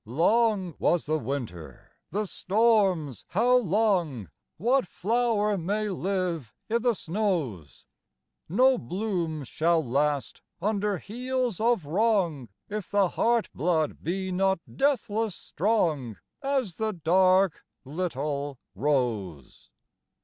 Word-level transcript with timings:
Long 0.07 0.73
was 0.79 1.05
the 1.05 1.19
winter, 1.19 1.91
the 2.09 2.25
storms 2.25 3.23
how 3.27 3.57
long! 3.57 4.31
What 4.57 4.87
flower 4.87 5.59
may 5.59 5.89
live 5.89 6.55
i' 6.71 6.79
the 6.79 6.95
snows! 6.95 7.85
No 8.49 8.79
bloom 8.79 9.43
shall 9.43 9.85
last 9.87 10.41
under 10.59 10.97
heels 10.97 11.59
of 11.59 11.85
wrong, 11.85 12.49
If 12.67 12.89
the 12.89 13.09
heart 13.09 13.51
blood 13.53 14.01
be 14.03 14.31
not 14.31 14.59
deathless 14.75 15.35
strong, 15.35 16.17
As 16.41 16.77
the 16.77 16.93
dark 16.93 17.63
little 17.85 18.57
Rose. 18.73 19.69